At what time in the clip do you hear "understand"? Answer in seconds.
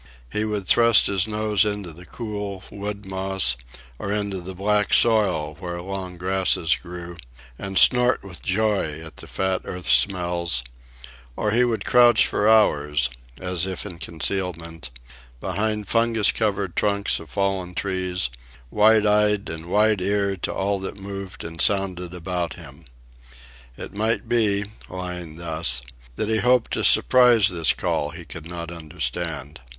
28.71-29.59